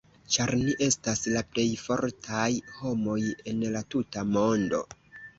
Ĉar 0.35 0.51
ni 0.59 0.71
estas 0.83 1.19
la 1.33 1.41
plej 1.49 1.65
fortaj 1.81 2.45
homoj 2.77 3.17
en 3.51 3.61
la 3.75 3.83
tuta 3.97 4.25
mondo. 4.31 4.81